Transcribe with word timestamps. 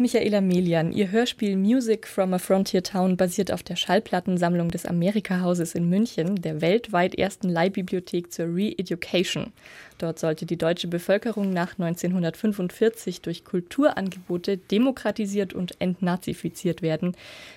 Michaela 0.00 0.40
Melian, 0.40 0.92
Ihr 0.92 1.10
Hörspiel 1.10 1.58
Music 1.58 2.08
from 2.08 2.32
a 2.32 2.38
Frontier 2.38 2.82
Town 2.82 3.18
basiert 3.18 3.52
auf 3.52 3.62
der 3.62 3.76
Schallplattensammlung 3.76 4.70
des 4.70 4.86
Amerika-Hauses 4.86 5.74
in 5.74 5.90
München, 5.90 6.36
der 6.36 6.62
weltweit 6.62 7.16
ersten 7.16 7.50
Leihbibliothek 7.50 8.32
zur 8.32 8.46
Re-Education. 8.46 9.52
Dort 9.98 10.18
sollte 10.18 10.46
die 10.46 10.56
deutsche 10.56 10.88
Bevölkerung 10.88 11.52
nach 11.52 11.78
1945 11.78 13.20
durch 13.20 13.44
Kulturangebote 13.44 14.56
demokratisiert 14.56 15.52
und 15.52 15.78
entnazifiziert 15.82 16.80
werden. 16.80 17.14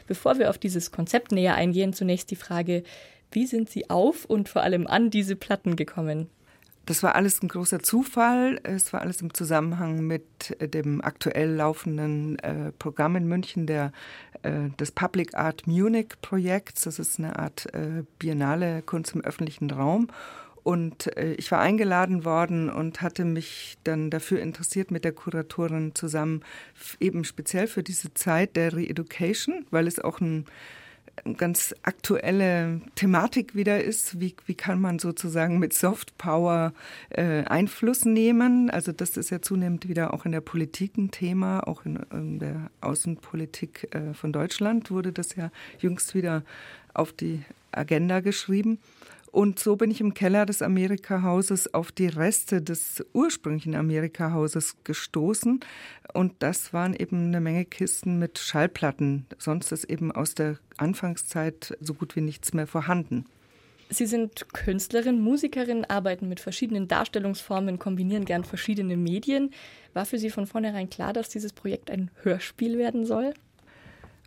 Bevor 0.08 0.38
wir 0.38 0.50
auf 0.50 0.58
dieses 0.58 0.92
Konzept 0.92 1.32
näher 1.32 1.56
eingehen, 1.56 1.94
zunächst 1.94 2.30
die 2.30 2.36
Frage, 2.36 2.84
wie 3.32 3.46
sind 3.46 3.70
Sie 3.70 3.90
auf 3.90 4.26
und 4.26 4.50
vor 4.50 4.64
allem 4.64 4.86
an 4.86 5.10
diese 5.10 5.38
Platten 5.38 5.78
gekommen? 5.78 6.28
Das 6.86 7.02
war 7.02 7.16
alles 7.16 7.42
ein 7.42 7.48
großer 7.48 7.80
Zufall. 7.80 8.60
Es 8.64 8.92
war 8.92 9.02
alles 9.02 9.22
im 9.22 9.34
Zusammenhang 9.34 10.06
mit 10.06 10.56
äh, 10.60 10.68
dem 10.68 11.02
aktuell 11.02 11.52
laufenden 11.56 12.38
äh, 12.40 12.72
Programm 12.74 13.16
in 13.16 13.28
München 13.28 13.68
der, 13.68 13.94
äh, 14.42 14.70
des 14.78 14.92
Public 14.92 15.36
Art 15.36 15.66
Munich 15.66 16.10
Projekts. 16.22 16.84
Das 16.84 17.00
ist 17.00 17.20
eine 17.20 17.40
Art 17.40 17.74
äh, 17.74 18.04
Biennale 18.20 18.82
Kunst 18.82 19.16
im 19.16 19.22
öffentlichen 19.22 19.72
Raum. 19.72 20.10
Und 20.64 21.16
äh, 21.18 21.34
ich 21.34 21.52
war 21.52 21.60
eingeladen 21.60 22.26
worden 22.26 22.70
und 22.70 23.02
hatte 23.02 23.24
mich 23.24 23.78
dann 23.84 24.10
dafür 24.10 24.42
interessiert, 24.42 24.92
mit 24.92 25.06
der 25.06 25.14
Kuratorin 25.14 25.96
zusammen 25.96 26.42
eben 27.00 27.24
speziell 27.24 27.68
für 27.68 27.84
diese 27.84 28.14
Zeit 28.14 28.56
der 28.58 28.74
Re-Education, 28.74 29.66
weil 29.72 29.88
es 29.88 30.00
auch 30.00 30.20
ein 30.20 30.46
ganz 31.38 31.74
aktuelle 31.84 32.82
Thematik 32.96 33.56
wieder 33.56 33.84
ist. 33.84 34.20
Wie, 34.20 34.36
wie 34.46 34.56
kann 34.56 34.82
man 34.82 35.00
sozusagen 35.00 35.60
mit 35.60 35.74
Soft 35.74 36.18
Power 36.18 36.74
äh, 37.10 37.44
Einfluss 37.46 38.06
nehmen? 38.06 38.70
Also 38.70 38.92
das 38.92 39.18
ist 39.18 39.30
ja 39.30 39.42
zunehmend 39.42 39.88
wieder 39.88 40.14
auch 40.14 40.26
in 40.26 40.32
der 40.32 40.42
Politik 40.42 40.98
ein 40.98 41.12
Thema, 41.12 41.68
auch 41.68 41.86
in, 41.86 42.00
in 42.12 42.40
der 42.40 42.70
Außenpolitik 42.82 43.90
äh, 43.94 44.14
von 44.14 44.34
Deutschland 44.34 44.92
wurde 44.92 45.12
das 45.12 45.36
ja 45.36 45.52
jüngst 45.80 46.16
wieder 46.16 46.44
auf 46.94 47.14
die 47.14 47.44
Agenda 47.72 48.20
geschrieben. 48.20 48.80
Und 49.34 49.58
so 49.58 49.76
bin 49.78 49.90
ich 49.90 50.00
im 50.00 50.14
Keller 50.14 50.46
des 50.46 50.62
Amerika-Hauses 50.62 51.74
auf 51.74 51.92
die 51.92 52.06
Reste 52.06 52.62
des 52.62 53.04
ursprünglichen 53.14 53.74
Amerika-Hauses 53.74 54.76
gestoßen. 54.84 55.60
Und 56.14 56.34
das 56.38 56.72
waren 56.72 56.94
eben 56.94 57.30
eine 57.30 57.42
Menge 57.42 57.66
Kisten 57.66 58.20
mit 58.20 58.38
Schallplatten. 58.38 59.26
Sonst 59.40 59.72
ist 59.72 59.86
eben 59.86 60.12
aus 60.12 60.36
der 60.36 60.60
Anfangszeit 60.78 61.76
so 61.82 61.96
gut 61.96 62.16
wie 62.16 62.22
nichts 62.22 62.54
mehr 62.54 62.68
vorhanden. 62.68 63.26
Sie 63.90 64.06
sind 64.06 64.54
Künstlerin, 64.54 65.20
Musikerin, 65.20 65.84
arbeiten 65.86 66.30
mit 66.30 66.40
verschiedenen 66.40 66.88
Darstellungsformen, 66.88 67.80
kombinieren 67.80 68.26
gern 68.26 68.44
verschiedene 68.44 68.98
Medien. 68.98 69.50
War 69.94 70.06
für 70.06 70.20
Sie 70.20 70.30
von 70.30 70.46
vornherein 70.46 70.92
klar, 70.92 71.12
dass 71.12 71.30
dieses 71.30 71.54
Projekt 71.54 71.90
ein 71.90 72.12
Hörspiel 72.22 72.78
werden 72.78 73.04
soll? 73.04 73.34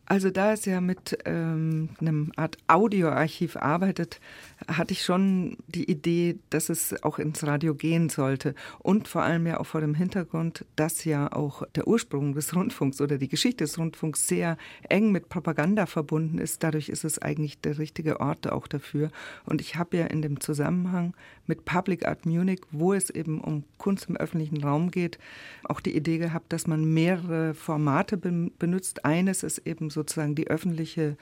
Also 0.08 0.30
da 0.30 0.52
es 0.52 0.64
ja 0.64 0.80
mit 0.80 1.18
ähm, 1.24 1.88
einem 2.00 2.32
Art 2.36 2.58
Audioarchiv 2.68 3.56
arbeitet, 3.56 4.20
hatte 4.68 4.92
ich 4.92 5.02
schon 5.02 5.56
die 5.66 5.90
Idee, 5.90 6.38
dass 6.50 6.68
es 6.68 7.02
auch 7.02 7.18
ins 7.18 7.44
Radio 7.44 7.74
gehen 7.74 8.08
sollte. 8.08 8.54
Und 8.78 9.08
vor 9.08 9.22
allem 9.22 9.48
ja 9.48 9.58
auch 9.58 9.66
vor 9.66 9.80
dem 9.80 9.94
Hintergrund, 9.94 10.64
dass 10.76 11.04
ja 11.04 11.32
auch 11.32 11.64
der 11.74 11.88
Ursprung 11.88 12.34
des 12.34 12.54
Rundfunks 12.54 13.00
oder 13.00 13.18
die 13.18 13.28
Geschichte 13.28 13.64
des 13.64 13.78
Rundfunks 13.78 14.28
sehr 14.28 14.56
eng 14.88 15.10
mit 15.10 15.28
Propaganda 15.28 15.86
verbunden 15.86 16.38
ist. 16.38 16.62
Dadurch 16.62 16.88
ist 16.88 17.04
es 17.04 17.18
eigentlich 17.18 17.60
der 17.60 17.78
richtige 17.78 18.20
Ort 18.20 18.50
auch 18.50 18.68
dafür. 18.68 19.10
Und 19.44 19.60
ich 19.60 19.74
habe 19.74 19.96
ja 19.96 20.06
in 20.06 20.22
dem 20.22 20.38
Zusammenhang 20.38 21.14
mit 21.46 21.64
Public 21.64 22.06
Art 22.06 22.26
Munich, 22.26 22.60
wo 22.70 22.92
es 22.92 23.10
eben 23.10 23.40
um 23.40 23.64
Kunst 23.78 24.08
im 24.08 24.16
öffentlichen 24.16 24.62
Raum 24.62 24.90
geht, 24.90 25.18
auch 25.64 25.80
die 25.80 25.96
Idee 25.96 26.18
gehabt, 26.18 26.52
dass 26.52 26.66
man 26.66 26.84
mehrere 26.84 27.54
Formate 27.54 28.16
benutzt. 28.16 29.04
Eines 29.04 29.42
ist 29.42 29.58
eben 29.66 29.90
sozusagen 29.96 30.36
die 30.36 30.46
öffentliche 30.46 31.16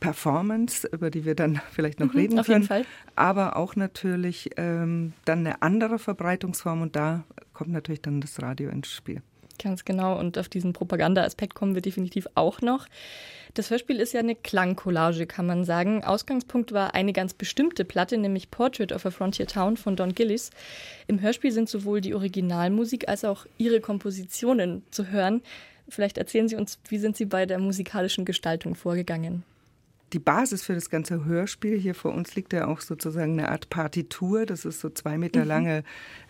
Performance, 0.00 0.88
über 0.90 1.10
die 1.10 1.24
wir 1.24 1.36
dann 1.36 1.60
vielleicht 1.72 2.00
noch 2.00 2.12
mhm, 2.12 2.18
reden 2.18 2.38
auf 2.40 2.46
können. 2.46 2.62
Jeden 2.62 2.68
Fall. 2.68 2.84
Aber 3.14 3.56
auch 3.56 3.76
natürlich 3.76 4.50
ähm, 4.56 5.12
dann 5.24 5.40
eine 5.40 5.62
andere 5.62 6.00
Verbreitungsform 6.00 6.82
und 6.82 6.96
da 6.96 7.22
kommt 7.52 7.70
natürlich 7.70 8.02
dann 8.02 8.20
das 8.20 8.42
Radio 8.42 8.70
ins 8.70 8.88
Spiel. 8.88 9.22
Ganz 9.62 9.84
genau. 9.84 10.18
Und 10.18 10.36
auf 10.36 10.48
diesen 10.48 10.72
Propaganda-Aspekt 10.72 11.54
kommen 11.54 11.74
wir 11.74 11.82
definitiv 11.82 12.26
auch 12.34 12.60
noch. 12.60 12.86
Das 13.54 13.70
Hörspiel 13.70 14.00
ist 14.00 14.12
ja 14.12 14.20
eine 14.20 14.34
Klangcollage, 14.34 15.26
kann 15.26 15.46
man 15.46 15.64
sagen. 15.64 16.02
Ausgangspunkt 16.02 16.72
war 16.72 16.94
eine 16.94 17.12
ganz 17.12 17.34
bestimmte 17.34 17.84
Platte, 17.84 18.18
nämlich 18.18 18.50
Portrait 18.50 18.92
of 18.92 19.06
a 19.06 19.12
Frontier 19.12 19.46
Town 19.46 19.76
von 19.76 19.94
Don 19.94 20.12
Gillis. 20.12 20.50
Im 21.06 21.20
Hörspiel 21.20 21.52
sind 21.52 21.68
sowohl 21.68 22.00
die 22.00 22.14
Originalmusik 22.14 23.08
als 23.08 23.24
auch 23.24 23.46
ihre 23.56 23.80
Kompositionen 23.80 24.82
zu 24.90 25.08
hören. 25.08 25.40
Vielleicht 25.88 26.18
erzählen 26.18 26.48
Sie 26.48 26.56
uns, 26.56 26.78
wie 26.88 26.98
sind 26.98 27.16
Sie 27.16 27.26
bei 27.26 27.46
der 27.46 27.58
musikalischen 27.58 28.24
Gestaltung 28.24 28.74
vorgegangen? 28.74 29.44
die 30.14 30.20
Basis 30.20 30.62
für 30.62 30.74
das 30.74 30.90
ganze 30.90 31.24
Hörspiel, 31.24 31.78
hier 31.78 31.94
vor 31.94 32.14
uns 32.14 32.36
liegt 32.36 32.52
ja 32.52 32.68
auch 32.68 32.80
sozusagen 32.80 33.32
eine 33.32 33.48
Art 33.50 33.68
Partitur, 33.68 34.46
das 34.46 34.64
ist 34.64 34.80
so 34.80 34.88
zwei 34.88 35.18
Meter 35.18 35.40
mhm. 35.40 35.48
lange 35.48 35.84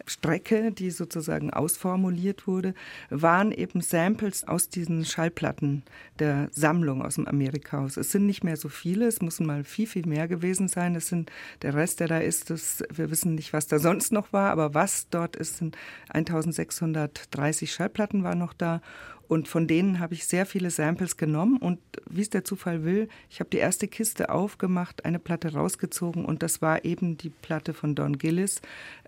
Strecke, 0.07 0.73
die 0.73 0.91
sozusagen 0.91 1.53
ausformuliert 1.53 2.47
wurde, 2.47 2.75
waren 3.11 3.53
eben 3.53 3.83
Samples 3.83 4.49
aus 4.49 4.71
diesen 4.71 5.05
Schallplatten 5.05 5.83
der 6.19 6.49
Sammlung 6.51 7.03
aus 7.03 7.17
dem 7.17 7.29
Amerikahaus. 7.29 7.99
Es 7.99 8.11
sind 8.11 8.25
nicht 8.25 8.43
mehr 8.43 8.57
so 8.57 8.71
viele, 8.71 9.07
es 9.07 9.21
müssen 9.21 9.47
mal 9.47 9.65
viel, 9.65 9.87
viel 9.87 10.07
mehr 10.07 10.29
gewesen 10.29 10.69
sein. 10.69 10.95
Es 10.95 11.09
sind 11.09 11.31
der 11.61 11.75
Rest, 11.75 12.01
der 12.01 12.09
da 12.09 12.19
ist, 12.19 12.49
das, 12.49 12.83
wir 12.91 13.11
wissen 13.11 13.35
nicht, 13.35 13.53
was 13.53 13.67
da 13.67 13.79
sonst 13.79 14.13
noch 14.13 14.33
war, 14.33 14.51
aber 14.51 14.73
was 14.73 15.09
dort 15.11 15.37
ist, 15.37 15.59
sind 15.59 15.77
1630 16.09 17.73
Schallplatten 17.73 18.25
waren 18.25 18.39
noch 18.39 18.55
da 18.55 18.81
und 19.29 19.49
von 19.49 19.67
denen 19.67 20.01
habe 20.01 20.15
ich 20.15 20.27
sehr 20.27 20.47
viele 20.47 20.71
Samples 20.71 21.17
genommen. 21.17 21.57
Und 21.57 21.79
wie 22.09 22.21
es 22.21 22.31
der 22.31 22.45
Zufall 22.45 22.85
will, 22.85 23.09
ich 23.31 23.41
habe 23.41 23.51
die 23.51 23.59
erste 23.59 23.89
Kiste 23.89 24.31
aufgemacht, 24.31 25.05
eine 25.05 25.19
Platte 25.19 25.53
rausgezogen. 25.53 26.25
Und 26.25 26.43
das 26.43 26.63
war 26.63 26.85
eben 26.85 27.17
die 27.17 27.31
Platte 27.31 27.75
von 27.75 27.95
Don 27.95 28.19
Gillis. 28.19 28.61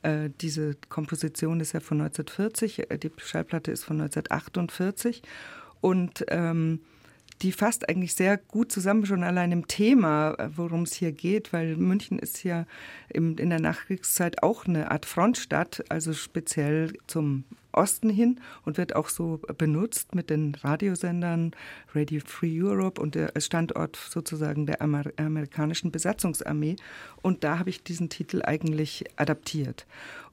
Äh, 0.03 0.31
diese 0.41 0.77
Komposition 0.89 1.61
ist 1.61 1.73
ja 1.73 1.81
von 1.81 2.01
1940, 2.01 2.91
äh, 2.91 2.99
die 2.99 3.11
Schallplatte 3.19 3.71
ist 3.71 3.85
von 3.85 4.01
1948 4.01 5.23
und 5.81 6.25
ähm, 6.29 6.81
die 7.43 7.53
fasst 7.53 7.89
eigentlich 7.89 8.15
sehr 8.15 8.37
gut 8.37 8.73
zusammen, 8.73 9.07
schon 9.07 9.23
allein 9.23 9.53
im 9.53 9.69
Thema, 9.69 10.35
äh, 10.39 10.49
worum 10.57 10.83
es 10.83 10.95
hier 10.95 11.13
geht, 11.13 11.53
weil 11.53 11.77
München 11.77 12.19
ist 12.19 12.45
ja 12.45 12.67
im, 13.09 13.37
in 13.39 13.51
der 13.51 13.61
Nachkriegszeit 13.61 14.43
auch 14.43 14.67
eine 14.67 14.91
Art 14.91 15.07
Frontstadt, 15.07 15.85
also 15.89 16.13
speziell 16.13 16.93
zum 17.07 17.45
Osten 17.73 18.09
hin 18.09 18.41
und 18.65 18.79
wird 18.79 18.97
auch 18.97 19.09
so 19.09 19.39
benutzt 19.59 20.15
mit 20.15 20.31
den 20.31 20.55
Radiosendern 20.55 21.53
Radio 21.95 22.21
Free 22.25 22.63
Europe 22.63 23.01
und 23.01 23.15
der 23.15 23.33
Standort 23.39 23.97
sozusagen 23.97 24.67
der 24.67 24.81
Amer 24.81 25.05
amerikanischen 25.17 25.93
Besatzungsarmee. 25.93 26.77
Und 27.23 27.45
da 27.45 27.59
habe 27.59 27.71
ich 27.71 27.83
diesen 27.83 28.09
Titel 28.09 28.43
eigentlich 28.43 29.05
adaptiert. 29.17 29.87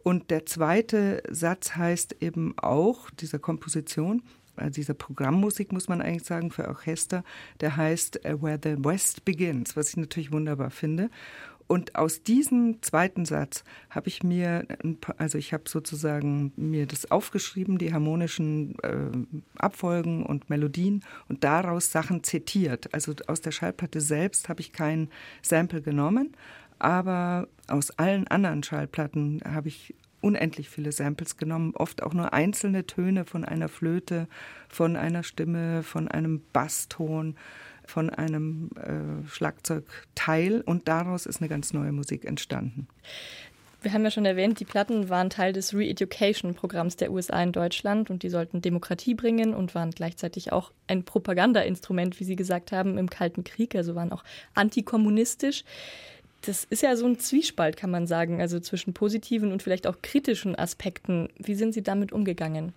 Und 0.04 0.32
der 0.32 0.46
zweite 0.46 1.22
Satz 1.30 1.76
heißt 1.76 2.18
eben 2.22 2.58
auch 2.58 3.10
dieser 3.10 3.40
Komposition, 3.40 4.22
dieser 4.70 4.94
Programmmusik 4.94 5.72
muss 5.72 5.88
man 5.88 6.02
eigentlich 6.02 6.26
sagen 6.26 6.52
für 6.52 6.68
Orchester, 6.68 7.24
der 7.62 7.76
heißt 7.76 8.22
Where 8.24 8.60
the 8.62 8.76
West 8.84 9.26
Begins, 9.26 9.76
was 9.76 9.90
ich 9.90 9.98
natürlich 9.98 10.32
wunderbar 10.32 10.70
finde. 10.70 11.10
Und 11.68 11.96
aus 11.96 12.24
diesem 12.24 12.82
zweiten 12.82 13.26
Satz 13.26 13.64
habe 13.90 14.08
ich 14.08 14.22
mir, 14.22 14.68
also 15.18 15.38
ich 15.38 15.54
habe 15.54 15.64
sozusagen 15.68 16.52
mir 16.56 16.86
das 16.86 17.10
aufgeschrieben, 17.10 17.78
die 17.78 17.94
harmonischen 17.94 18.76
äh, 18.84 19.10
Abfolgen 19.58 20.26
und 20.26 20.50
Melodien 20.50 21.04
und 21.30 21.44
daraus 21.44 21.92
Sachen 21.92 22.24
zitiert. 22.24 22.94
Also 22.94 23.14
aus 23.28 23.42
der 23.42 23.52
Schallplatte 23.52 24.02
selbst 24.02 24.50
habe 24.50 24.62
ich 24.62 24.74
kein 24.74 25.10
Sample 25.42 25.82
genommen, 25.82 26.36
aber 26.80 27.48
aus 27.68 27.92
allen 27.92 28.28
anderen 28.28 28.62
Schallplatten 28.62 29.42
habe 29.46 29.70
ich 29.70 29.96
unendlich 30.24 30.70
viele 30.70 30.92
Samples 30.92 31.38
genommen, 31.38 31.74
oft 31.76 32.02
auch 32.02 32.14
nur 32.14 32.34
einzelne 32.34 32.86
Töne 32.86 33.26
von 33.26 33.46
einer 33.46 33.70
Flöte, 33.70 34.28
von 34.70 34.96
einer 34.96 35.24
Stimme, 35.24 35.84
von 35.84 36.08
einem 36.08 36.42
Basston 36.54 37.36
von 37.86 38.10
einem 38.10 38.70
äh, 38.78 39.28
Schlagzeugteil 39.28 40.62
und 40.62 40.88
daraus 40.88 41.26
ist 41.26 41.42
eine 41.42 41.50
ganz 41.50 41.74
neue 41.74 41.92
Musik 41.92 42.26
entstanden. 42.26 42.88
Wir 43.82 43.92
haben 43.92 44.06
ja 44.06 44.12
schon 44.12 44.26
erwähnt, 44.26 44.62
die 44.62 44.66
Platten 44.66 45.10
waren 45.10 45.30
Teil 45.30 45.52
des 45.52 45.74
Re-Education-Programms 45.74 46.96
der 46.96 47.12
USA 47.12 47.44
in 47.44 47.52
Deutschland 47.52 48.10
und 48.10 48.24
die 48.24 48.30
sollten 48.30 48.62
Demokratie 48.62 49.14
bringen 49.14 49.54
und 49.54 49.76
waren 49.76 49.92
gleichzeitig 49.92 50.54
auch 50.54 50.72
ein 50.88 51.04
Propagandainstrument, 51.04 52.18
wie 52.22 52.24
Sie 52.24 52.38
gesagt 52.38 52.72
haben, 52.72 52.98
im 52.98 53.10
Kalten 53.10 53.44
Krieg, 53.44 53.76
also 53.76 53.94
waren 53.94 54.14
auch 54.14 54.24
antikommunistisch. 54.54 55.66
Das 56.46 56.66
ist 56.66 56.84
ja 56.84 56.96
so 56.98 57.06
ein 57.06 57.20
Zwiespalt, 57.20 57.78
kann 57.78 57.90
man 57.90 58.06
sagen, 58.06 58.42
also 58.42 58.60
zwischen 58.60 58.94
positiven 58.94 59.54
und 59.54 59.64
vielleicht 59.64 59.88
auch 59.88 60.02
kritischen 60.02 60.58
Aspekten. 60.58 61.30
Wie 61.38 61.56
sind 61.56 61.74
Sie 61.74 61.84
damit 61.84 62.12
umgegangen? 62.12 62.74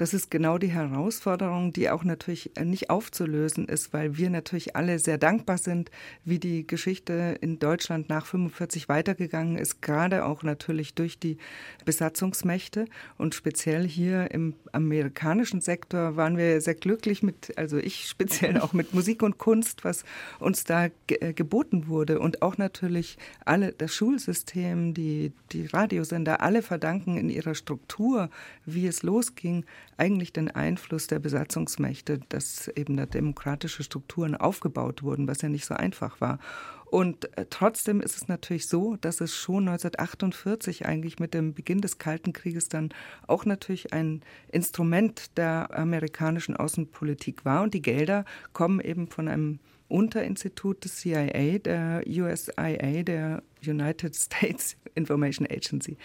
Das 0.00 0.14
ist 0.14 0.30
genau 0.30 0.56
die 0.56 0.68
Herausforderung, 0.68 1.74
die 1.74 1.90
auch 1.90 2.04
natürlich 2.04 2.52
nicht 2.58 2.88
aufzulösen 2.88 3.68
ist, 3.68 3.92
weil 3.92 4.16
wir 4.16 4.30
natürlich 4.30 4.74
alle 4.74 4.98
sehr 4.98 5.18
dankbar 5.18 5.58
sind, 5.58 5.90
wie 6.24 6.38
die 6.38 6.66
Geschichte 6.66 7.36
in 7.42 7.58
Deutschland 7.58 8.08
nach 8.08 8.24
45 8.24 8.88
weitergegangen 8.88 9.58
ist, 9.58 9.82
gerade 9.82 10.24
auch 10.24 10.42
natürlich 10.42 10.94
durch 10.94 11.18
die 11.18 11.36
Besatzungsmächte. 11.84 12.86
Und 13.18 13.34
speziell 13.34 13.86
hier 13.86 14.30
im 14.30 14.54
amerikanischen 14.72 15.60
Sektor 15.60 16.16
waren 16.16 16.38
wir 16.38 16.62
sehr 16.62 16.76
glücklich 16.76 17.22
mit, 17.22 17.58
also 17.58 17.76
ich 17.76 18.06
speziell 18.08 18.58
auch 18.58 18.72
mit 18.72 18.94
Musik 18.94 19.22
und 19.22 19.36
Kunst, 19.36 19.84
was 19.84 20.04
uns 20.38 20.64
da 20.64 20.88
äh, 21.08 21.34
geboten 21.34 21.88
wurde. 21.88 22.20
Und 22.20 22.40
auch 22.40 22.56
natürlich 22.56 23.18
alle 23.44 23.72
das 23.72 23.94
Schulsystem, 23.94 24.94
die 24.94 25.32
die 25.52 25.66
Radiosender 25.66 26.40
alle 26.40 26.62
verdanken 26.62 27.18
in 27.18 27.28
ihrer 27.28 27.54
Struktur, 27.54 28.30
wie 28.64 28.86
es 28.86 29.02
losging, 29.02 29.59
eigentlich 29.96 30.32
den 30.32 30.50
Einfluss 30.50 31.06
der 31.06 31.18
Besatzungsmächte, 31.18 32.20
dass 32.28 32.68
eben 32.68 32.96
da 32.96 33.06
demokratische 33.06 33.82
Strukturen 33.82 34.34
aufgebaut 34.34 35.02
wurden, 35.02 35.28
was 35.28 35.42
ja 35.42 35.48
nicht 35.48 35.66
so 35.66 35.74
einfach 35.74 36.20
war. 36.20 36.38
Und 36.86 37.36
äh, 37.38 37.46
trotzdem 37.48 38.00
ist 38.00 38.16
es 38.16 38.26
natürlich 38.26 38.66
so, 38.66 38.96
dass 38.96 39.20
es 39.20 39.34
schon 39.34 39.68
1948 39.68 40.86
eigentlich 40.86 41.20
mit 41.20 41.34
dem 41.34 41.54
Beginn 41.54 41.80
des 41.80 41.98
Kalten 41.98 42.32
Krieges 42.32 42.68
dann 42.68 42.88
auch 43.28 43.44
natürlich 43.44 43.92
ein 43.92 44.22
Instrument 44.50 45.36
der 45.36 45.72
amerikanischen 45.72 46.56
Außenpolitik 46.56 47.44
war. 47.44 47.62
Und 47.62 47.74
die 47.74 47.82
Gelder 47.82 48.24
kommen 48.52 48.80
eben 48.80 49.06
von 49.06 49.28
einem 49.28 49.60
Unterinstitut 49.90 50.84
des 50.84 50.96
CIA, 50.96 51.58
der 51.58 52.02
USIA, 52.06 53.02
der 53.02 53.42
United 53.66 54.14
States 54.16 54.76
Information 54.94 55.46
Agency. 55.46 55.96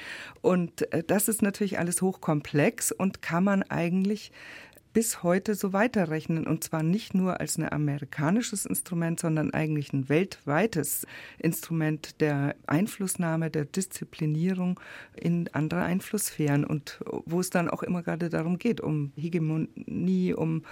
Und 0.42 0.92
äh, 0.94 1.04
das 1.04 1.28
ist 1.28 1.42
natürlich 1.42 1.80
alles 1.80 2.02
hochkomplex 2.02 2.92
und 2.92 3.22
kann 3.22 3.44
man 3.44 3.64
eigentlich 3.64 4.32
bis 4.96 5.24
heute 5.24 5.56
so 5.56 5.74
weiterrechnen. 5.74 6.48
Und 6.48 6.64
zwar 6.64 6.82
nicht 6.82 7.14
nur 7.14 7.42
als 7.42 7.58
ein 7.58 7.70
amerikanisches 7.70 8.66
Instrument, 8.66 9.20
sondern 9.20 9.54
eigentlich 9.54 9.92
ein 9.92 10.08
weltweites 10.08 11.06
Instrument 11.38 12.22
der 12.22 12.56
Einflussnahme, 12.66 13.52
der 13.52 13.66
Disziplinierung 13.66 14.80
in 15.14 15.50
andere 15.52 15.84
Einflusssphären. 15.84 16.64
Und 16.64 17.02
wo 17.26 17.42
es 17.42 17.50
dann 17.50 17.70
auch 17.70 17.84
immer 17.84 18.04
gerade 18.04 18.30
darum 18.30 18.58
geht, 18.58 18.80
um 18.80 19.12
Hegemonie, 19.18 20.34
um 20.34 20.64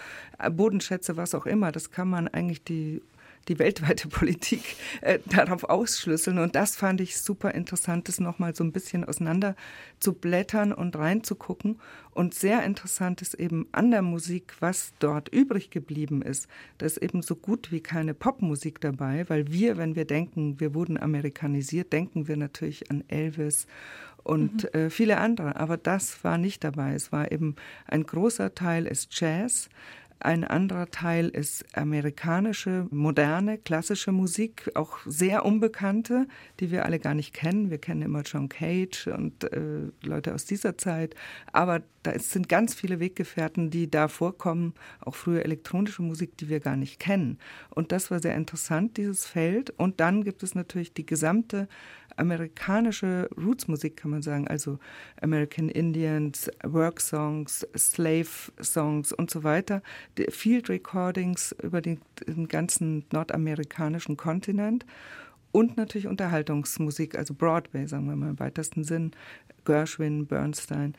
Bodenschätze, 0.53 1.17
was 1.17 1.35
auch 1.35 1.45
immer. 1.45 1.73
Das 1.73 1.91
kann 1.91 2.09
man 2.09 2.29
eigentlich 2.29 2.63
die 2.63 3.01
die 3.47 3.59
weltweite 3.59 4.07
Politik 4.09 4.75
äh, 5.01 5.19
darauf 5.25 5.63
ausschlüsseln. 5.65 6.39
Und 6.39 6.55
das 6.55 6.75
fand 6.75 7.01
ich 7.01 7.17
super 7.17 7.53
interessant, 7.53 8.07
das 8.07 8.19
nochmal 8.19 8.55
so 8.55 8.63
ein 8.63 8.71
bisschen 8.71 9.03
auseinander 9.03 9.55
zu 9.99 10.13
blättern 10.13 10.73
und 10.73 10.95
reinzugucken. 10.95 11.79
Und 12.11 12.33
sehr 12.33 12.63
interessant 12.63 13.21
ist 13.21 13.33
eben 13.33 13.67
an 13.71 13.91
der 13.91 14.01
Musik, 14.01 14.55
was 14.59 14.93
dort 14.99 15.29
übrig 15.29 15.71
geblieben 15.71 16.21
ist. 16.21 16.47
Da 16.77 16.85
ist 16.85 16.97
eben 16.97 17.21
so 17.21 17.35
gut 17.35 17.71
wie 17.71 17.81
keine 17.81 18.13
Popmusik 18.13 18.79
dabei, 18.81 19.27
weil 19.29 19.51
wir, 19.51 19.77
wenn 19.77 19.95
wir 19.95 20.05
denken, 20.05 20.59
wir 20.59 20.73
wurden 20.75 20.97
amerikanisiert, 20.97 21.91
denken 21.91 22.27
wir 22.27 22.37
natürlich 22.37 22.91
an 22.91 23.03
Elvis 23.07 23.67
und 24.23 24.63
mhm. 24.63 24.79
äh, 24.79 24.89
viele 24.89 25.17
andere. 25.17 25.57
Aber 25.57 25.77
das 25.77 26.23
war 26.23 26.37
nicht 26.37 26.63
dabei. 26.63 26.93
Es 26.93 27.11
war 27.11 27.31
eben 27.31 27.55
ein 27.85 28.03
großer 28.03 28.55
Teil 28.55 28.85
ist 28.85 29.19
Jazz, 29.19 29.69
ein 30.23 30.45
anderer 30.45 30.89
Teil 30.89 31.27
ist 31.27 31.65
amerikanische, 31.77 32.87
moderne, 32.91 33.57
klassische 33.57 34.11
Musik, 34.11 34.71
auch 34.73 34.99
sehr 35.05 35.43
unbekannte, 35.43 36.27
die 36.59 36.71
wir 36.71 36.85
alle 36.85 36.99
gar 36.99 37.13
nicht 37.13 37.33
kennen. 37.33 37.69
Wir 37.69 37.77
kennen 37.77 38.01
immer 38.01 38.21
John 38.21 38.47
Cage 38.47 39.07
und 39.07 39.43
äh, 39.51 39.91
Leute 40.01 40.33
aus 40.33 40.45
dieser 40.45 40.77
Zeit. 40.77 41.15
Aber 41.51 41.81
da 42.03 42.17
sind 42.19 42.47
ganz 42.47 42.73
viele 42.73 42.99
Weggefährten, 42.99 43.69
die 43.69 43.89
da 43.89 44.07
vorkommen, 44.07 44.73
auch 45.01 45.15
frühe 45.15 45.43
elektronische 45.43 46.01
Musik, 46.01 46.37
die 46.37 46.49
wir 46.49 46.59
gar 46.59 46.75
nicht 46.77 46.99
kennen. 46.99 47.37
Und 47.69 47.91
das 47.91 48.09
war 48.09 48.19
sehr 48.19 48.35
interessant, 48.35 48.97
dieses 48.97 49.25
Feld. 49.25 49.71
Und 49.71 49.99
dann 49.99 50.23
gibt 50.23 50.43
es 50.43 50.55
natürlich 50.55 50.93
die 50.93 51.05
gesamte 51.05 51.67
amerikanische 52.17 53.29
Rootsmusik, 53.37 53.97
kann 53.97 54.11
man 54.11 54.21
sagen, 54.21 54.47
also 54.47 54.79
American 55.21 55.69
Indians, 55.69 56.49
Work 56.63 57.01
Songs, 57.01 57.65
Slave 57.77 58.27
Songs 58.61 59.13
und 59.13 59.31
so 59.31 59.43
weiter, 59.43 59.81
Field 60.29 60.69
Recordings 60.69 61.55
über 61.61 61.81
den, 61.81 61.99
den 62.27 62.47
ganzen 62.47 63.05
nordamerikanischen 63.11 64.17
Kontinent. 64.17 64.85
Und 65.51 65.77
natürlich 65.77 66.07
Unterhaltungsmusik, 66.07 67.15
also 67.15 67.35
Broadway, 67.35 67.85
sagen 67.85 68.07
wir 68.07 68.15
mal 68.15 68.31
im 68.31 68.39
weitesten 68.39 68.83
Sinn, 68.83 69.11
Gershwin, 69.65 70.25
Bernstein. 70.25 70.95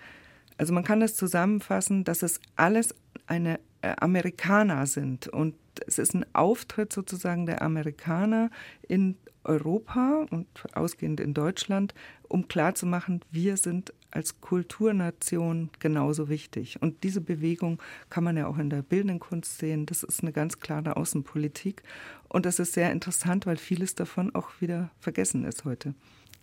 Also 0.59 0.73
man 0.73 0.85
kann 0.85 1.01
das 1.01 1.17
zusammenfassen, 1.17 2.05
dass 2.05 2.23
es 2.23 2.41
alles 2.55 2.95
eine 3.27 3.59
äh, 3.83 3.95
Amerikaner 3.99 4.87
sind. 4.87 5.29
Und 5.29 5.57
es 5.87 5.99
ist 5.99 6.15
ein 6.15 6.25
Auftritt 6.35 6.93
sozusagen 6.93 7.47
der 7.47 7.63
Amerikaner 7.63 8.51
in 8.87 9.17
Europa 9.45 10.27
und 10.31 10.47
ausgehend 10.75 11.21
in 11.21 11.35
Deutschland, 11.35 11.95
um 12.29 12.49
klarzumachen, 12.49 13.21
wir 13.31 13.57
sind 13.57 13.93
als 14.11 14.41
Kulturnation 14.41 15.71
genauso 15.79 16.29
wichtig. 16.29 16.81
Und 16.81 17.03
diese 17.03 17.21
Bewegung 17.21 17.83
kann 18.11 18.25
man 18.25 18.37
ja 18.37 18.47
auch 18.47 18.59
in 18.59 18.71
der 18.71 18.83
bildenden 18.83 19.21
Kunst 19.21 19.59
sehen. 19.59 19.87
Das 19.87 20.03
ist 20.03 20.23
eine 20.23 20.33
ganz 20.33 20.61
klare 20.61 20.97
Außenpolitik. 20.97 21.83
Und 22.29 22.47
das 22.47 22.59
ist 22.59 22.73
sehr 22.73 22.93
interessant, 22.93 23.47
weil 23.47 23.57
vieles 23.57 23.95
davon 23.95 24.35
auch 24.35 24.51
wieder 24.61 24.91
vergessen 25.01 25.45
ist 25.45 25.65
heute. 25.65 25.95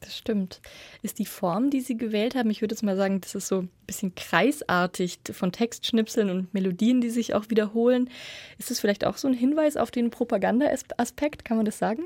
Das 0.02 0.18
stimmt. 0.18 0.62
Ist 1.04 1.20
die 1.20 1.28
Form, 1.28 1.70
die 1.70 1.80
Sie 1.80 1.96
gewählt 1.96 2.34
haben, 2.34 2.50
ich 2.50 2.62
würde 2.62 2.74
jetzt 2.74 2.82
mal 2.82 2.98
sagen, 2.98 3.22
das 3.22 3.36
ist 3.36 3.48
so 3.48 3.60
ein 3.60 3.70
bisschen 3.86 4.16
kreisartig 4.16 5.20
von 5.32 5.52
Textschnipseln 5.52 6.32
und 6.32 6.54
Melodien, 6.54 7.02
die 7.02 7.12
sich 7.12 7.36
auch 7.36 7.50
wiederholen. 7.50 8.10
Ist 8.58 8.72
das 8.72 8.80
vielleicht 8.80 9.06
auch 9.06 9.18
so 9.18 9.28
ein 9.28 9.36
Hinweis 9.36 9.78
auf 9.78 9.92
den 9.92 10.10
Propaganda-Aspekt? 10.10 11.46
Kann 11.46 11.58
man 11.58 11.68
das 11.68 11.78
sagen? 11.78 12.06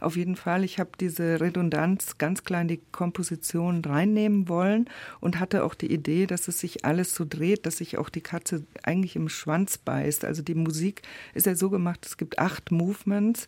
Auf 0.00 0.16
jeden 0.16 0.36
Fall. 0.36 0.64
Ich 0.64 0.78
habe 0.78 0.90
diese 0.98 1.40
Redundanz 1.40 2.16
ganz 2.18 2.44
klar 2.44 2.62
in 2.62 2.68
die 2.68 2.80
Komposition 2.90 3.84
reinnehmen 3.84 4.48
wollen 4.48 4.88
und 5.20 5.38
hatte 5.38 5.64
auch 5.64 5.74
die 5.74 5.92
Idee, 5.92 6.26
dass 6.26 6.48
es 6.48 6.60
sich 6.60 6.84
alles 6.84 7.14
so 7.14 7.26
dreht, 7.28 7.66
dass 7.66 7.78
sich 7.78 7.98
auch 7.98 8.08
die 8.08 8.22
Katze 8.22 8.64
eigentlich 8.82 9.16
im 9.16 9.28
Schwanz 9.28 9.78
beißt. 9.78 10.24
Also 10.24 10.42
die 10.42 10.54
Musik 10.54 11.02
ist 11.34 11.46
ja 11.46 11.54
so 11.54 11.70
gemacht, 11.70 12.06
es 12.06 12.16
gibt 12.16 12.38
acht 12.38 12.70
Movements 12.70 13.46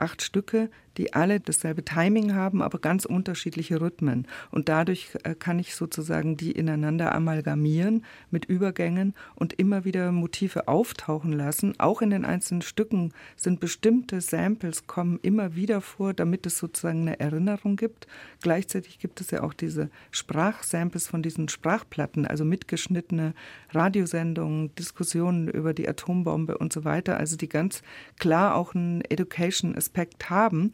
acht 0.00 0.22
Stücke, 0.22 0.70
die 0.96 1.12
alle 1.14 1.40
dasselbe 1.40 1.84
Timing 1.84 2.34
haben, 2.34 2.62
aber 2.62 2.78
ganz 2.78 3.04
unterschiedliche 3.04 3.80
Rhythmen. 3.80 4.26
Und 4.50 4.68
dadurch 4.68 5.10
äh, 5.24 5.34
kann 5.34 5.58
ich 5.58 5.74
sozusagen 5.74 6.36
die 6.36 6.52
ineinander 6.52 7.14
amalgamieren 7.14 8.04
mit 8.30 8.44
Übergängen 8.44 9.14
und 9.34 9.52
immer 9.54 9.84
wieder 9.84 10.12
Motive 10.12 10.68
auftauchen 10.68 11.32
lassen. 11.32 11.78
Auch 11.78 12.02
in 12.02 12.10
den 12.10 12.24
einzelnen 12.24 12.62
Stücken 12.62 13.12
sind 13.36 13.60
bestimmte 13.60 14.20
Samples 14.20 14.86
kommen 14.86 15.18
immer 15.22 15.54
wieder 15.54 15.80
vor, 15.80 16.14
damit 16.14 16.46
es 16.46 16.58
sozusagen 16.58 17.02
eine 17.02 17.20
Erinnerung 17.20 17.76
gibt. 17.76 18.06
Gleichzeitig 18.42 18.98
gibt 18.98 19.20
es 19.20 19.30
ja 19.30 19.42
auch 19.42 19.54
diese 19.54 19.90
Sprachsamples 20.10 21.06
von 21.06 21.22
diesen 21.22 21.48
Sprachplatten, 21.48 22.26
also 22.26 22.44
mitgeschnittene 22.44 23.34
Radiosendungen, 23.70 24.74
Diskussionen 24.74 25.48
über 25.48 25.74
die 25.74 25.88
Atombombe 25.88 26.58
und 26.58 26.72
so 26.72 26.84
weiter. 26.84 27.16
Also 27.16 27.36
die 27.36 27.48
ganz 27.48 27.82
klar 28.18 28.56
auch 28.56 28.74
einen 28.74 29.02
Education-Aspekt 29.02 30.30
haben 30.30 30.72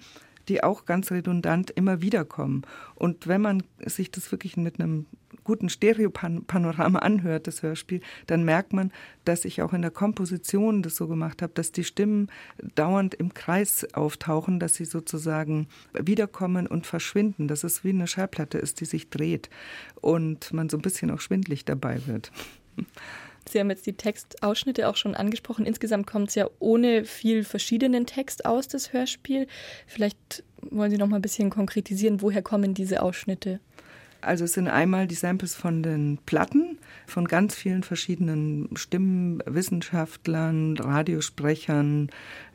die 0.49 0.63
auch 0.63 0.85
ganz 0.85 1.11
redundant 1.11 1.71
immer 1.71 2.03
wieder 2.03 2.25
kommen. 2.25 2.63
Und 2.95 3.27
wenn 3.27 3.41
man 3.41 3.63
sich 3.85 4.11
das 4.11 4.31
wirklich 4.31 4.57
mit 4.57 4.81
einem 4.81 5.07
guten 5.45 5.69
Stereopanorama 5.69 6.99
anhört, 6.99 7.47
das 7.47 7.63
Hörspiel, 7.63 8.01
dann 8.27 8.45
merkt 8.45 8.73
man, 8.73 8.93
dass 9.25 9.45
ich 9.45 9.63
auch 9.63 9.73
in 9.73 9.83
der 9.83 9.91
Komposition 9.91 10.83
das 10.83 10.97
so 10.97 11.07
gemacht 11.07 11.43
habe, 11.43 11.53
dass 11.55 11.73
die 11.73 11.85
Stimmen 11.85 12.29
dauernd 12.75 13.15
im 13.15 13.33
Kreis 13.33 13.87
auftauchen, 13.95 14.59
dass 14.59 14.75
sie 14.75 14.85
sozusagen 14.85 15.69
wiederkommen 15.93 16.67
und 16.67 16.87
verschwinden, 16.87 17.49
dass 17.49 17.65
es 17.65 17.85
wie 17.85 17.91
eine 17.91 18.07
Schallplatte 18.07 18.59
ist, 18.59 18.81
die 18.81 18.87
sich 18.87 19.09
dreht 19.09 19.51
und 20.01 20.53
man 20.53 20.69
so 20.69 20.77
ein 20.77 20.83
bisschen 20.83 21.11
auch 21.11 21.21
schwindlig 21.21 21.65
dabei 21.65 22.01
wird. 22.07 22.33
Sie 23.57 23.61
haben 23.61 23.71
jetzt 23.71 23.87
die 23.87 23.95
Textausschnitte 23.95 24.87
auch 24.87 24.97
schon 24.97 25.15
angesprochen. 25.15 25.65
Insgesamt 25.65 26.07
kommt 26.07 26.29
es 26.29 26.35
ja 26.35 26.47
ohne 26.59 27.07
viel 27.07 27.43
verschiedenen 27.43 28.05
Text 28.05 28.45
aus, 28.45 28.69
das 28.69 28.93
Hörspiel. 28.93 29.47
Vielleicht 29.87 30.45
wollen 30.61 30.91
Sie 30.91 30.99
noch 30.99 31.07
mal 31.07 31.17
ein 31.17 31.23
bisschen 31.23 31.49
konkretisieren, 31.49 32.21
woher 32.21 32.43
kommen 32.43 32.75
diese 32.75 33.01
Ausschnitte? 33.01 33.61
Also 34.21 34.45
es 34.45 34.53
sind 34.53 34.69
einmal 34.69 35.07
die 35.07 35.15
Samples 35.15 35.55
von 35.55 35.83
den 35.83 36.19
Platten, 36.27 36.79
von 37.07 37.27
ganz 37.27 37.55
vielen 37.55 37.83
verschiedenen 37.83 38.69
Stimmen, 38.77 39.43
Wissenschaftlern, 39.47 40.77
Radiosprechern, 40.77 42.11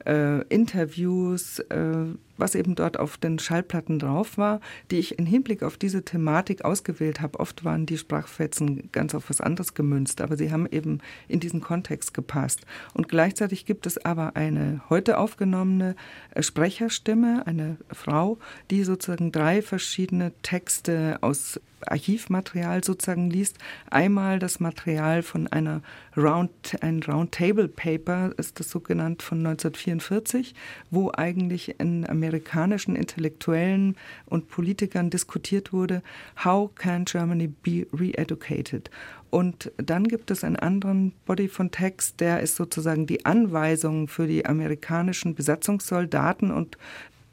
äh, 0.06 0.42
Interviews, 0.48 1.60
äh, 1.60 2.06
was 2.38 2.56
eben 2.56 2.76
dort 2.76 2.98
auf 2.98 3.18
den 3.18 3.40
Schallplatten 3.40 4.00
drauf 4.00 4.38
war, 4.38 4.60
die 4.90 4.98
ich 4.98 5.20
im 5.20 5.26
Hinblick 5.26 5.64
auf 5.64 5.78
diese 5.78 6.04
Thematik 6.04 6.66
ausgewählt 6.66 7.22
habe. 7.22 7.40
Oft 7.40 7.64
waren 7.64 7.86
die 7.86 7.98
Sprachfetzen 7.98 8.90
ganz 8.92 9.14
auf 9.14 9.30
was 9.30 9.42
anderes 9.42 9.74
gemünzt, 9.74 10.22
aber 10.22 10.38
sie 10.38 10.52
haben 10.52 10.68
eben 10.70 11.00
in 11.28 11.40
diesen 11.40 11.62
Kontext 11.62 12.14
gepasst. 12.14 12.62
Und 12.94 13.08
gleichzeitig 13.10 13.66
gibt 13.66 13.86
es 13.86 14.04
aber 14.04 14.36
eine 14.36 14.82
heute 14.90 15.18
aufgenommene 15.18 15.96
äh, 16.32 16.44
Sprecherstimme, 16.44 17.46
eine 17.46 17.78
Frau, 17.92 18.38
die 18.70 18.84
sozusagen 18.84 19.32
drei 19.32 19.62
verschiedene 19.62 20.32
Texte 20.42 21.20
aus 21.22 21.60
Archivmaterial 21.88 22.84
sozusagen 22.84 23.30
liest. 23.30 23.58
Einmal 23.90 24.40
das 24.40 24.60
Material 24.60 25.24
von 25.24 25.48
einer 25.48 25.82
Round, 26.18 26.52
ein 26.82 27.02
Roundtable 27.04 27.68
Paper, 27.68 28.32
ist 28.38 28.60
das 28.60 28.70
so 28.70 28.80
genannt, 28.80 29.22
von 29.22 29.40
1944, 29.40 30.54
wo 30.90 31.12
eigentlich 31.16 31.80
in 31.80 32.08
amerikanischen 32.08 32.96
Intellektuellen 32.96 33.96
und 34.26 34.50
Politikern 34.50 35.10
diskutiert 35.10 35.74
wurde, 35.74 36.02
how 36.44 36.74
can 36.76 37.06
Germany 37.06 37.48
be 37.48 37.88
re-educated? 37.94 38.90
Und 39.32 39.72
dann 39.78 40.10
gibt 40.10 40.30
es 40.30 40.44
einen 40.44 40.58
anderen 40.58 41.14
Body 41.26 41.48
von 41.48 41.72
Text, 41.72 42.20
der 42.20 42.42
ist 42.42 42.58
sozusagen 42.58 43.08
die 43.08 43.26
Anweisung 43.26 44.10
für 44.10 44.28
die 44.28 44.46
amerikanischen 44.46 45.36
Besatzungssoldaten 45.36 46.52
und 46.52 46.78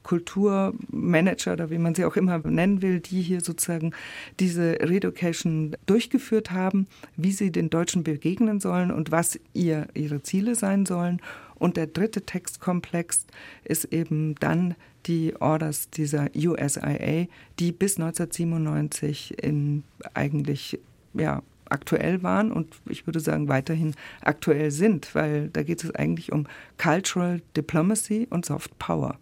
Kulturmanager 0.09 1.53
oder 1.53 1.71
wie 1.71 1.77
man 1.77 1.95
sie 1.95 2.07
auch 2.07 2.17
immer 2.17 2.39
nennen 2.39 2.81
will, 2.81 2.99
die 2.99 3.21
hier 3.21 3.43
sozusagen 3.43 3.93
diese 4.41 4.79
Reeducation 4.81 5.77
durchgeführt 5.85 6.51
haben, 6.51 6.87
wie 7.17 7.33
sie 7.33 7.53
den 7.53 7.69
Deutschen 7.69 8.05
begegnen 8.05 8.59
sollen 8.59 8.91
und 8.91 9.13
was 9.13 9.39
ihr, 9.53 9.87
ihre 9.93 10.23
Ziele 10.23 10.55
sein 10.55 10.87
sollen. 10.87 11.21
Und 11.57 11.77
der 11.77 11.89
dritte 11.89 12.23
Textkomplex 12.23 13.27
ist 13.65 13.85
eben 13.93 14.35
dann 14.37 14.77
die 15.05 15.35
Orders 15.41 15.91
dieser 15.91 16.29
USIA, 16.35 17.27
die 17.59 17.73
bis 17.73 17.99
1997 17.99 19.43
in 19.43 19.83
eigentlich 20.15 20.79
ja, 21.13 21.43
aktuell 21.69 22.23
waren 22.23 22.51
und 22.51 22.77
ich 22.89 23.07
würde 23.07 23.21
sagen 23.21 23.49
weiterhin 23.49 23.95
aktuell 24.23 24.71
sind, 24.71 25.15
weil 25.15 25.51
da 25.51 25.63
geht 25.63 25.85
es 25.85 25.95
eigentlich 25.95 26.33
um 26.33 26.47
Cultural 26.79 27.43
Diplomacy 27.57 28.27
und 28.31 28.47
Soft 28.47 28.79
Power 28.79 29.19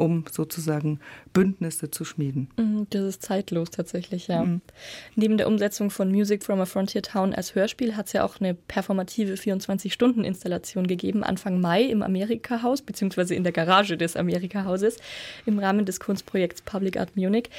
um 0.00 0.24
sozusagen 0.30 0.98
Bündnisse 1.32 1.90
zu 1.90 2.04
schmieden. 2.04 2.48
Mhm, 2.56 2.86
das 2.90 3.02
ist 3.02 3.22
zeitlos 3.22 3.70
tatsächlich, 3.70 4.28
ja. 4.28 4.44
Mhm. 4.44 4.60
Neben 5.14 5.36
der 5.36 5.46
Umsetzung 5.46 5.90
von 5.90 6.10
Music 6.10 6.42
from 6.42 6.60
a 6.60 6.66
Frontier 6.66 7.02
Town 7.02 7.34
als 7.34 7.54
Hörspiel 7.54 7.96
hat 7.96 8.06
es 8.06 8.12
ja 8.14 8.24
auch 8.24 8.40
eine 8.40 8.54
performative 8.54 9.34
24-Stunden-Installation 9.34 10.86
gegeben, 10.86 11.22
Anfang 11.22 11.60
Mai 11.60 11.82
im 11.84 12.02
Amerika-Haus, 12.02 12.82
beziehungsweise 12.82 13.34
in 13.34 13.44
der 13.44 13.52
Garage 13.52 13.96
des 13.96 14.16
Amerika-Hauses 14.16 14.96
im 15.46 15.58
Rahmen 15.58 15.84
des 15.84 16.00
Kunstprojekts 16.00 16.62
Public 16.62 16.98
Art 16.98 17.16
Munich. 17.16 17.50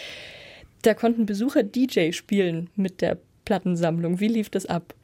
Da 0.81 0.93
konnten 0.93 1.25
Besucher 1.25 1.63
DJ 1.63 2.12
spielen 2.12 2.69
mit 2.75 3.01
der 3.01 3.17
Plattensammlung. 3.45 4.19
Wie 4.19 4.27
lief 4.27 4.50
das 4.50 4.65
ab? 4.65 4.95